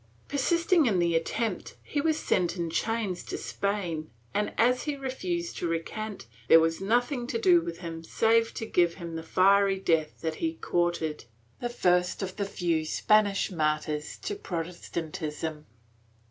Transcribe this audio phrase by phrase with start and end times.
[0.27, 5.57] Persisting in the attempt, he was sent in chains to Spain and, as he refused
[5.59, 9.77] to recant, there was nothing to do with him save to give him the fiery
[9.79, 11.25] death that he courted—
[11.61, 15.67] the first of the few Spanish martyrs to Protestantism.